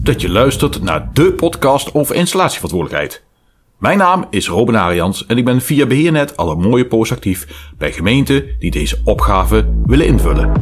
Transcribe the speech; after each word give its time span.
dat 0.00 0.20
je 0.20 0.28
luistert 0.28 0.82
naar 0.82 1.10
de 1.12 1.32
podcast 1.32 1.94
over 1.94 2.14
installatieverantwoordelijkheid. 2.14 3.24
Mijn 3.78 3.98
naam 3.98 4.26
is 4.30 4.48
Robin 4.48 4.76
Arians 4.76 5.26
en 5.26 5.38
ik 5.38 5.44
ben 5.44 5.60
via 5.60 5.86
Beheernet 5.86 6.36
al 6.36 6.50
een 6.50 6.60
mooie 6.60 6.86
poos 6.86 7.12
actief 7.12 7.68
bij 7.78 7.92
gemeenten 7.92 8.44
die 8.58 8.70
deze 8.70 9.00
opgave 9.04 9.68
willen 9.86 10.06
invullen. 10.06 10.52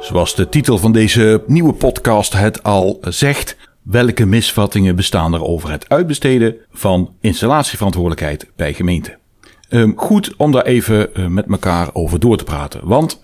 Zoals 0.00 0.34
de 0.34 0.48
titel 0.48 0.78
van 0.78 0.92
deze 0.92 1.42
nieuwe 1.46 1.72
podcast 1.72 2.32
het 2.32 2.62
al 2.62 2.98
zegt, 3.00 3.56
welke 3.90 4.26
misvattingen 4.26 4.96
bestaan 4.96 5.34
er 5.34 5.44
over 5.44 5.70
het 5.70 5.88
uitbesteden 5.88 6.56
van 6.70 7.14
installatieverantwoordelijkheid 7.20 8.46
bij 8.56 8.74
gemeenten? 8.74 9.18
Um, 9.70 9.92
goed 9.96 10.34
om 10.36 10.52
daar 10.52 10.64
even 10.64 11.10
uh, 11.14 11.26
met 11.26 11.46
elkaar 11.50 11.88
over 11.92 12.20
door 12.20 12.36
te 12.36 12.44
praten. 12.44 12.80
Want 12.82 13.20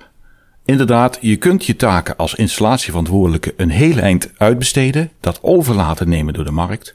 inderdaad, 0.65 1.19
je 1.21 1.37
kunt 1.37 1.65
je 1.65 1.77
taken 1.77 2.17
als 2.17 2.35
installatieverantwoordelijke 2.35 3.55
een 3.57 3.71
heel 3.71 3.97
eind 3.97 4.31
uitbesteden, 4.37 5.11
dat 5.21 5.39
overlaten 5.43 6.09
nemen 6.09 6.35
door 6.35 6.45
de 6.45 6.51
markt. 6.51 6.95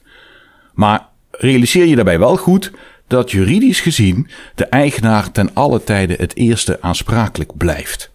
Maar 0.74 1.08
realiseer 1.32 1.86
je 1.86 1.96
daarbij 1.96 2.20
wel 2.20 2.38
goed 2.38 2.72
dat 3.08 3.32
juridisch 3.32 3.80
gezien 3.80 4.28
de 4.56 4.66
eigenaar 4.66 5.32
ten 5.32 5.54
alle 5.54 5.84
tijde 5.84 6.16
het 6.18 6.36
eerste 6.36 6.82
aansprakelijk 6.82 7.58
blijft. 7.58 8.12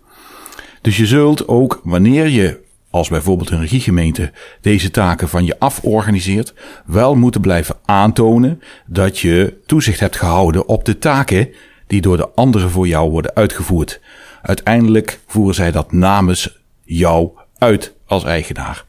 Dus 0.80 0.96
je 0.96 1.06
zult 1.06 1.48
ook 1.48 1.80
wanneer 1.84 2.28
je 2.28 2.62
als 2.94 3.08
bijvoorbeeld 3.08 3.50
een 3.50 3.60
regiegemeente 3.60 4.32
deze 4.60 4.90
taken 4.90 5.28
van 5.28 5.44
je 5.44 5.60
aforganiseert, 5.60 6.54
wel 6.86 7.14
moeten 7.14 7.40
blijven 7.40 7.76
aantonen 7.84 8.62
dat 8.86 9.18
je 9.18 9.56
toezicht 9.66 10.00
hebt 10.00 10.16
gehouden 10.16 10.68
op 10.68 10.84
de 10.84 10.98
taken 10.98 11.48
die 11.86 12.00
door 12.00 12.16
de 12.16 12.28
anderen 12.34 12.70
voor 12.70 12.86
jou 12.86 13.10
worden 13.10 13.34
uitgevoerd. 13.34 14.00
Uiteindelijk 14.42 15.20
voeren 15.26 15.54
zij 15.54 15.70
dat 15.70 15.92
namens 15.92 16.62
jou 16.82 17.30
uit 17.58 17.94
als 18.06 18.24
eigenaar. 18.24 18.84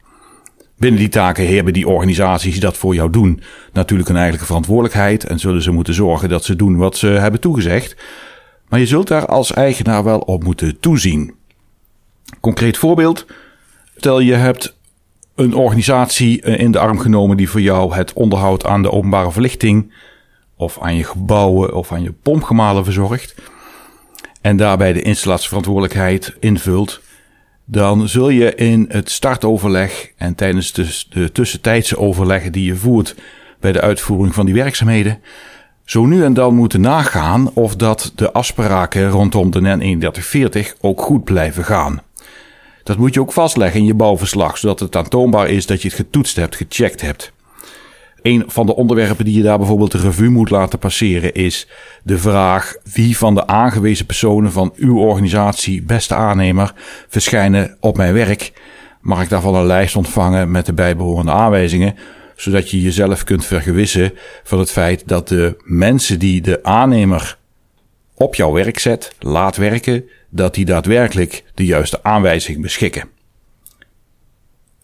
Binnen 0.77 0.99
die 0.99 1.09
taken 1.09 1.55
hebben 1.55 1.73
die 1.73 1.87
organisaties 1.87 2.51
die 2.51 2.61
dat 2.61 2.77
voor 2.77 2.95
jou 2.95 3.09
doen 3.09 3.41
natuurlijk 3.73 4.09
een 4.09 4.15
eigenlijke 4.15 4.47
verantwoordelijkheid 4.47 5.23
en 5.23 5.39
zullen 5.39 5.61
ze 5.61 5.71
moeten 5.71 5.93
zorgen 5.93 6.29
dat 6.29 6.43
ze 6.43 6.55
doen 6.55 6.77
wat 6.77 6.97
ze 6.97 7.07
hebben 7.07 7.39
toegezegd. 7.39 7.95
Maar 8.69 8.79
je 8.79 8.87
zult 8.87 9.07
daar 9.07 9.25
als 9.25 9.53
eigenaar 9.53 10.03
wel 10.03 10.19
op 10.19 10.43
moeten 10.43 10.79
toezien. 10.79 11.33
Concreet 12.39 12.77
voorbeeld. 12.77 13.25
Stel 13.95 14.19
je 14.19 14.33
hebt 14.33 14.75
een 15.35 15.53
organisatie 15.53 16.41
eh, 16.41 16.59
in 16.59 16.71
de 16.71 16.79
arm 16.79 16.99
genomen 16.99 17.38
die 17.38 17.49
voor 17.49 17.61
jou 17.61 17.95
het 17.95 18.13
onderhoud 18.13 18.65
aan 18.65 18.81
de 18.81 18.91
openbare 18.91 19.31
verlichting 19.31 19.93
of 20.57 20.79
aan 20.79 20.95
je 20.95 21.03
gebouwen 21.03 21.73
of 21.73 21.91
aan 21.91 22.03
je 22.03 22.11
pompgemalen 22.11 22.83
verzorgt. 22.83 23.35
En 24.41 24.57
daarbij 24.57 24.93
de 24.93 25.01
installatieverantwoordelijkheid 25.01 26.35
invult. 26.39 27.01
Dan 27.66 28.07
zul 28.07 28.29
je 28.29 28.55
in 28.55 28.85
het 28.89 29.11
startoverleg 29.11 30.11
en 30.17 30.35
tijdens 30.35 30.73
de, 30.73 31.03
de 31.09 31.31
tussentijdse 31.31 31.97
overleggen 31.97 32.51
die 32.51 32.66
je 32.66 32.75
voert 32.75 33.16
bij 33.59 33.71
de 33.71 33.81
uitvoering 33.81 34.33
van 34.33 34.45
die 34.45 34.55
werkzaamheden 34.55 35.19
zo 35.85 36.05
nu 36.05 36.23
en 36.23 36.33
dan 36.33 36.55
moeten 36.55 36.81
nagaan 36.81 37.51
of 37.53 37.75
dat 37.75 38.11
de 38.16 38.31
afspraken 38.31 39.09
rondom 39.09 39.51
de 39.51 39.61
NEN 39.61 39.77
3140 39.77 40.75
ook 40.81 41.01
goed 41.01 41.23
blijven 41.23 41.63
gaan. 41.63 42.01
Dat 42.85 42.97
moet 42.97 43.13
je 43.13 43.22
ook 43.22 43.31
vastleggen 43.31 43.79
in 43.79 43.85
je 43.85 43.94
bouwverslag, 43.94 44.57
zodat 44.57 44.79
het 44.79 44.96
aantoonbaar 44.96 45.50
is 45.50 45.66
dat 45.66 45.81
je 45.81 45.88
het 45.88 45.97
getoetst 45.97 46.35
hebt, 46.35 46.56
gecheckt 46.56 47.01
hebt. 47.01 47.31
Een 48.22 48.44
van 48.47 48.66
de 48.66 48.75
onderwerpen 48.75 49.25
die 49.25 49.38
je 49.38 49.44
daar 49.44 49.57
bijvoorbeeld 49.57 49.91
de 49.91 49.97
revue 49.97 50.29
moet 50.29 50.50
laten 50.50 50.79
passeren 50.79 51.34
is 51.34 51.68
de 52.03 52.18
vraag 52.18 52.75
wie 52.94 53.18
van 53.18 53.35
de 53.35 53.47
aangewezen 53.47 54.06
personen 54.06 54.51
van 54.51 54.74
uw 54.75 54.97
organisatie, 54.97 55.81
beste 55.84 56.16
aannemer, 56.16 56.74
verschijnen 57.07 57.78
op 57.79 57.97
mijn 57.97 58.13
werk. 58.13 58.53
Mag 59.01 59.22
ik 59.22 59.29
daarvan 59.29 59.56
een 59.56 59.66
lijst 59.66 59.95
ontvangen 59.95 60.51
met 60.51 60.66
de 60.66 60.74
bijbehorende 60.74 61.31
aanwijzingen, 61.31 61.95
zodat 62.35 62.72
je 62.72 62.81
jezelf 62.81 63.24
kunt 63.24 63.45
vergewissen 63.45 64.13
van 64.44 64.59
het 64.59 64.72
feit 64.72 65.07
dat 65.07 65.28
de 65.28 65.57
mensen 65.63 66.19
die 66.19 66.41
de 66.41 66.63
aannemer 66.63 67.38
op 68.15 68.35
jouw 68.35 68.51
werk 68.51 68.79
zet, 68.79 69.15
laat 69.19 69.55
werken, 69.55 70.09
dat 70.29 70.53
die 70.53 70.65
daadwerkelijk 70.65 71.43
de 71.53 71.65
juiste 71.65 72.03
aanwijzing 72.03 72.61
beschikken. 72.61 73.09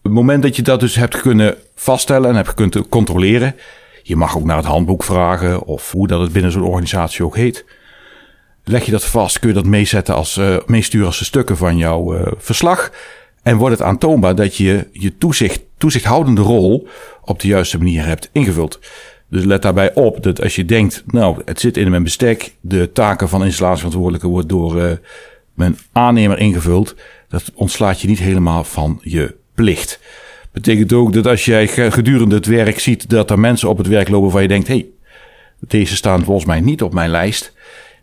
Het 0.02 0.12
moment 0.12 0.42
dat 0.42 0.56
je 0.56 0.62
dat 0.62 0.80
dus 0.80 0.94
hebt 0.94 1.20
kunnen 1.20 1.56
vaststellen 1.74 2.30
en 2.30 2.36
hebt 2.36 2.54
kunnen 2.54 2.88
controleren, 2.88 3.56
je 4.02 4.16
mag 4.16 4.36
ook 4.36 4.44
naar 4.44 4.56
het 4.56 4.66
handboek 4.66 5.04
vragen 5.04 5.64
of 5.64 5.92
hoe 5.92 6.06
dat 6.06 6.20
het 6.20 6.32
binnen 6.32 6.52
zo'n 6.52 6.62
organisatie 6.62 7.24
ook 7.24 7.36
heet. 7.36 7.64
Leg 8.64 8.84
je 8.84 8.90
dat 8.90 9.04
vast, 9.04 9.38
kun 9.38 9.48
je 9.48 9.90
dat 9.90 10.10
als, 10.10 10.36
uh, 10.36 10.56
meesturen 10.66 11.06
als 11.06 11.18
de 11.18 11.24
stukken 11.24 11.56
van 11.56 11.76
jouw 11.76 12.14
uh, 12.14 12.26
verslag. 12.36 12.90
En 13.42 13.56
wordt 13.56 13.78
het 13.78 13.86
aantoonbaar 13.86 14.34
dat 14.34 14.56
je 14.56 14.88
je 14.92 15.18
toezicht, 15.18 15.60
toezichthoudende 15.78 16.40
rol 16.40 16.88
op 17.24 17.40
de 17.40 17.48
juiste 17.48 17.78
manier 17.78 18.04
hebt 18.04 18.28
ingevuld. 18.32 18.80
Dus 19.32 19.44
let 19.44 19.62
daarbij 19.62 19.94
op 19.94 20.22
dat 20.22 20.42
als 20.42 20.56
je 20.56 20.64
denkt, 20.64 21.04
nou, 21.06 21.42
het 21.44 21.60
zit 21.60 21.76
in 21.76 21.90
mijn 21.90 22.02
bestek, 22.02 22.54
de 22.60 22.92
taken 22.92 23.28
van 23.28 23.44
installatieverantwoordelijke 23.44 24.28
wordt 24.28 24.48
door 24.48 24.76
uh, 24.76 24.90
mijn 25.54 25.78
aannemer 25.92 26.38
ingevuld, 26.38 26.94
dat 27.28 27.50
ontslaat 27.54 28.00
je 28.00 28.08
niet 28.08 28.18
helemaal 28.18 28.64
van 28.64 29.00
je 29.02 29.34
plicht. 29.54 30.00
Betekent 30.52 30.92
ook 30.92 31.12
dat 31.12 31.26
als 31.26 31.44
jij 31.44 31.68
gedurende 31.90 32.34
het 32.34 32.46
werk 32.46 32.78
ziet 32.78 33.10
dat 33.10 33.30
er 33.30 33.38
mensen 33.38 33.68
op 33.68 33.78
het 33.78 33.86
werk 33.86 34.08
lopen 34.08 34.30
waar 34.30 34.42
je 34.42 34.48
denkt, 34.48 34.68
hé, 34.68 34.74
hey, 34.74 34.86
deze 35.58 35.96
staan 35.96 36.24
volgens 36.24 36.46
mij 36.46 36.60
niet 36.60 36.82
op 36.82 36.94
mijn 36.94 37.10
lijst, 37.10 37.52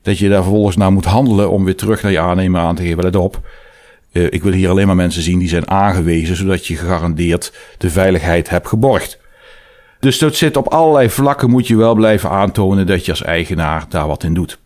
dat 0.01 0.17
je 0.17 0.29
daar 0.29 0.43
vervolgens 0.43 0.75
naar 0.75 0.91
moet 0.91 1.05
handelen 1.05 1.51
om 1.51 1.65
weer 1.65 1.75
terug 1.75 2.01
naar 2.01 2.11
je 2.11 2.19
aannemer 2.19 2.61
aan 2.61 2.75
te 2.75 2.81
geven. 2.81 3.03
Let 3.03 3.15
op, 3.15 3.49
uh, 4.11 4.23
ik 4.23 4.43
wil 4.43 4.51
hier 4.53 4.69
alleen 4.69 4.87
maar 4.87 4.95
mensen 4.95 5.21
zien 5.21 5.39
die 5.39 5.49
zijn 5.49 5.69
aangewezen, 5.69 6.35
zodat 6.35 6.65
je 6.65 6.75
gegarandeerd 6.75 7.53
de 7.77 7.89
veiligheid 7.89 8.49
hebt 8.49 8.67
geborgd. 8.67 9.19
Dus 9.99 10.19
dat 10.19 10.35
zit 10.35 10.57
op 10.57 10.67
allerlei 10.67 11.09
vlakken, 11.09 11.49
moet 11.49 11.67
je 11.67 11.75
wel 11.75 11.95
blijven 11.95 12.29
aantonen 12.29 12.87
dat 12.87 13.05
je 13.05 13.11
als 13.11 13.23
eigenaar 13.23 13.85
daar 13.89 14.07
wat 14.07 14.23
in 14.23 14.33
doet. 14.33 14.59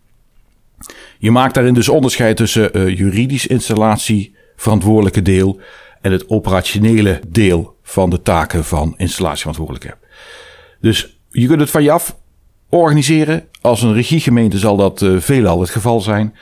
Je 1.18 1.30
maakt 1.30 1.54
daarin 1.54 1.74
dus 1.74 1.88
onderscheid 1.88 2.36
tussen 2.36 2.78
uh, 2.78 2.98
juridisch 2.98 3.46
installatieverantwoordelijke 3.46 5.22
deel 5.22 5.60
en 6.00 6.12
het 6.12 6.28
operationele 6.28 7.20
deel 7.28 7.76
van 7.82 8.10
de 8.10 8.22
taken 8.22 8.64
van 8.64 8.94
installatieverantwoordelijke. 8.96 9.96
Dus 10.80 11.18
je 11.30 11.46
kunt 11.46 11.60
het 11.60 11.70
van 11.70 11.82
je 11.82 11.90
af 11.90 12.16
organiseren. 12.68 13.44
Als 13.60 13.82
een 13.82 13.94
regiegemeente 13.94 14.58
zal 14.58 14.76
dat 14.76 15.00
uh, 15.00 15.20
veelal 15.20 15.60
het 15.60 15.70
geval 15.70 16.00
zijn. 16.00 16.34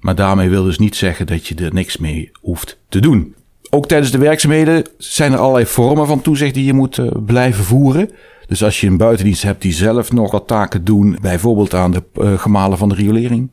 Maar 0.00 0.14
daarmee 0.14 0.48
wil 0.48 0.64
dus 0.64 0.78
niet 0.78 0.96
zeggen 0.96 1.26
dat 1.26 1.46
je 1.46 1.54
er 1.54 1.74
niks 1.74 1.96
mee 1.96 2.30
hoeft 2.40 2.78
te 2.88 3.00
doen. 3.00 3.34
Ook 3.70 3.86
tijdens 3.86 4.10
de 4.10 4.18
werkzaamheden 4.18 4.86
zijn 4.98 5.32
er 5.32 5.38
allerlei 5.38 5.66
vormen 5.66 6.06
van 6.06 6.22
toezicht 6.22 6.54
die 6.54 6.64
je 6.64 6.72
moet 6.72 6.96
uh, 6.96 7.10
blijven 7.26 7.64
voeren. 7.64 8.10
Dus 8.50 8.64
als 8.64 8.80
je 8.80 8.86
een 8.86 8.96
buitendienst 8.96 9.42
hebt 9.42 9.62
die 9.62 9.72
zelf 9.72 10.12
nog 10.12 10.30
wat 10.30 10.46
taken 10.46 10.84
doen, 10.84 11.18
bijvoorbeeld 11.20 11.74
aan 11.74 11.90
de 11.90 12.02
uh, 12.14 12.38
gemalen 12.38 12.78
van 12.78 12.88
de 12.88 12.94
riolering, 12.94 13.50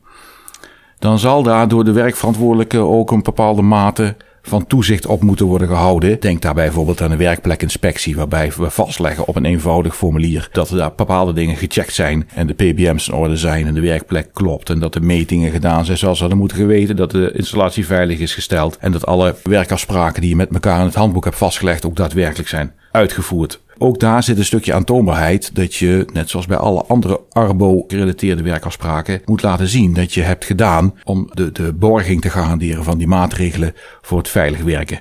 dan 0.98 1.18
zal 1.18 1.42
daar 1.42 1.68
door 1.68 1.84
de 1.84 1.92
werkverantwoordelijke 1.92 2.78
ook 2.78 3.10
een 3.10 3.22
bepaalde 3.22 3.62
mate 3.62 4.16
van 4.42 4.66
toezicht 4.66 5.06
op 5.06 5.22
moeten 5.22 5.46
worden 5.46 5.68
gehouden. 5.68 6.20
Denk 6.20 6.42
daarbij 6.42 6.64
bijvoorbeeld 6.64 7.00
aan 7.00 7.10
een 7.10 7.18
werkplekinspectie, 7.18 8.16
waarbij 8.16 8.52
we 8.56 8.70
vastleggen 8.70 9.26
op 9.26 9.36
een 9.36 9.44
eenvoudig 9.44 9.96
formulier 9.96 10.48
dat 10.52 10.70
er 10.70 10.76
daar 10.76 10.92
bepaalde 10.96 11.32
dingen 11.32 11.56
gecheckt 11.56 11.94
zijn 11.94 12.28
en 12.34 12.46
de 12.46 12.54
PBM's 12.54 13.08
in 13.08 13.14
orde 13.14 13.36
zijn 13.36 13.66
en 13.66 13.74
de 13.74 13.80
werkplek 13.80 14.28
klopt 14.32 14.70
en 14.70 14.78
dat 14.78 14.92
de 14.92 15.00
metingen 15.00 15.50
gedaan 15.50 15.84
zijn 15.84 15.98
zoals 15.98 16.16
ze 16.16 16.22
hadden 16.22 16.40
moeten 16.40 16.58
geweten, 16.58 16.96
dat 16.96 17.10
de 17.10 17.32
installatie 17.32 17.86
veilig 17.86 18.18
is 18.18 18.34
gesteld 18.34 18.78
en 18.78 18.92
dat 18.92 19.06
alle 19.06 19.34
werkafspraken 19.42 20.20
die 20.20 20.30
je 20.30 20.36
met 20.36 20.52
elkaar 20.52 20.78
in 20.78 20.86
het 20.86 20.94
handboek 20.94 21.24
hebt 21.24 21.36
vastgelegd 21.36 21.86
ook 21.86 21.96
daadwerkelijk 21.96 22.48
zijn 22.48 22.72
uitgevoerd. 22.98 23.60
Ook 23.78 24.00
daar 24.00 24.22
zit 24.22 24.38
een 24.38 24.44
stukje 24.44 24.74
aantoonbaarheid 24.74 25.54
dat 25.54 25.74
je, 25.74 26.06
net 26.12 26.30
zoals 26.30 26.46
bij 26.46 26.56
alle 26.56 26.84
andere 26.84 27.20
Arbo-gerelateerde 27.30 28.42
werkafspraken, 28.42 29.22
moet 29.24 29.42
laten 29.42 29.68
zien 29.68 29.94
dat 29.94 30.14
je 30.14 30.22
hebt 30.22 30.44
gedaan 30.44 30.94
om 31.04 31.30
de, 31.32 31.52
de 31.52 31.72
borging 31.72 32.20
te 32.20 32.30
garanderen 32.30 32.84
van 32.84 32.98
die 32.98 33.06
maatregelen 33.06 33.74
voor 34.02 34.18
het 34.18 34.28
veilig 34.28 34.62
werken. 34.62 35.00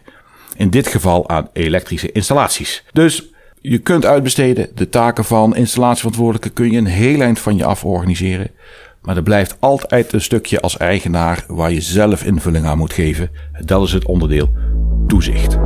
In 0.56 0.70
dit 0.70 0.88
geval 0.88 1.30
aan 1.30 1.50
elektrische 1.54 2.12
installaties. 2.12 2.84
Dus 2.94 3.24
je 3.62 3.78
kunt 3.78 4.06
uitbesteden. 4.06 4.70
De 4.76 4.90
taken 4.90 5.26
van 5.26 5.56
installatieverantwoordelijke 5.56 6.50
kun 6.50 6.72
je 6.72 6.78
een 6.78 6.86
heel 6.86 7.22
eind 7.22 7.40
van 7.40 7.58
je 7.58 7.66
af 7.66 7.84
organiseren. 7.84 8.52
Maar 9.02 9.16
er 9.16 9.24
blijft 9.24 9.58
altijd 9.60 10.14
een 10.14 10.22
stukje 10.22 10.60
als 10.60 10.78
eigenaar 10.78 11.44
waar 11.48 11.72
je 11.72 11.82
zelf 11.82 12.24
invulling 12.24 12.66
aan 12.66 12.78
moet 12.78 12.94
geven. 12.94 13.30
Dat 13.66 13.84
is 13.84 13.94
het 13.94 14.06
onderdeel 14.06 14.50
toezicht. 15.08 15.58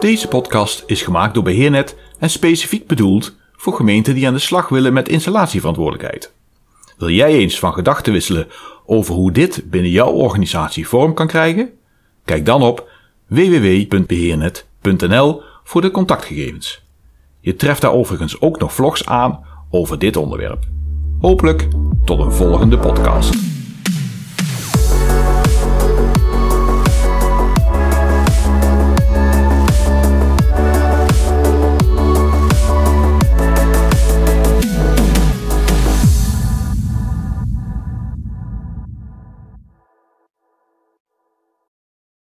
Deze 0.00 0.28
podcast 0.28 0.82
is 0.86 1.02
gemaakt 1.02 1.34
door 1.34 1.42
Beheernet 1.42 1.96
en 2.18 2.30
specifiek 2.30 2.86
bedoeld 2.86 3.36
voor 3.52 3.74
gemeenten 3.74 4.14
die 4.14 4.26
aan 4.26 4.32
de 4.32 4.38
slag 4.38 4.68
willen 4.68 4.92
met 4.92 5.08
installatieverantwoordelijkheid. 5.08 6.32
Wil 6.96 7.10
jij 7.10 7.32
eens 7.32 7.58
van 7.58 7.72
gedachten 7.72 8.12
wisselen 8.12 8.48
over 8.86 9.14
hoe 9.14 9.32
dit 9.32 9.62
binnen 9.70 9.90
jouw 9.90 10.10
organisatie 10.10 10.88
vorm 10.88 11.14
kan 11.14 11.26
krijgen? 11.26 11.70
Kijk 12.24 12.46
dan 12.46 12.62
op 12.62 12.90
www.beheernet.nl 13.26 15.42
voor 15.64 15.80
de 15.80 15.90
contactgegevens. 15.90 16.82
Je 17.40 17.56
treft 17.56 17.80
daar 17.80 17.92
overigens 17.92 18.40
ook 18.40 18.58
nog 18.58 18.74
vlogs 18.74 19.06
aan 19.06 19.44
over 19.70 19.98
dit 19.98 20.16
onderwerp. 20.16 20.64
Hopelijk 21.20 21.68
tot 22.04 22.20
een 22.20 22.32
volgende 22.32 22.78
podcast. 22.78 23.59